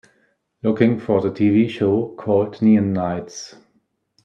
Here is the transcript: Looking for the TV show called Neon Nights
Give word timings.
Looking 0.63 0.99
for 0.99 1.21
the 1.21 1.29
TV 1.29 1.69
show 1.69 2.15
called 2.17 2.59
Neon 2.59 2.91
Nights 2.91 3.53